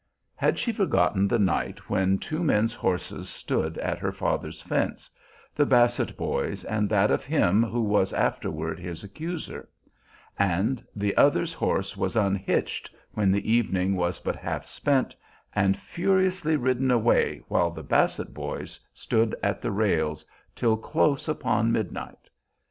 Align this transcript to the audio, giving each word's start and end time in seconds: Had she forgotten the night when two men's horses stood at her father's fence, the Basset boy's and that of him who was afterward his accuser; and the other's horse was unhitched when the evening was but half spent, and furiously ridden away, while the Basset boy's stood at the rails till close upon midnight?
Had 0.35 0.57
she 0.57 0.71
forgotten 0.73 1.27
the 1.27 1.37
night 1.37 1.87
when 1.87 2.17
two 2.17 2.43
men's 2.43 2.73
horses 2.73 3.29
stood 3.29 3.77
at 3.77 3.99
her 3.99 4.11
father's 4.11 4.59
fence, 4.59 5.11
the 5.53 5.63
Basset 5.63 6.17
boy's 6.17 6.63
and 6.63 6.89
that 6.89 7.11
of 7.11 7.23
him 7.23 7.61
who 7.61 7.81
was 7.83 8.11
afterward 8.11 8.79
his 8.79 9.03
accuser; 9.03 9.69
and 10.39 10.83
the 10.95 11.15
other's 11.15 11.53
horse 11.53 11.95
was 11.95 12.15
unhitched 12.15 12.89
when 13.11 13.31
the 13.31 13.51
evening 13.53 13.95
was 13.95 14.19
but 14.19 14.35
half 14.35 14.65
spent, 14.65 15.15
and 15.53 15.77
furiously 15.77 16.55
ridden 16.55 16.89
away, 16.89 17.39
while 17.47 17.69
the 17.69 17.83
Basset 17.83 18.33
boy's 18.33 18.79
stood 18.95 19.35
at 19.43 19.61
the 19.61 19.69
rails 19.71 20.25
till 20.55 20.77
close 20.77 21.27
upon 21.27 21.71
midnight? 21.71 22.27